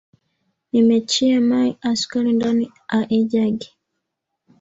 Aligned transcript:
Nimechia 0.73 1.39
mai 1.41 1.77
a 1.81 1.95
sukari 1.95 2.33
ndani 2.33 2.71
a 2.87 2.99
ijagi 3.17 3.75